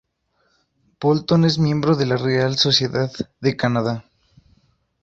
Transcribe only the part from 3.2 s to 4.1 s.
de Canadá.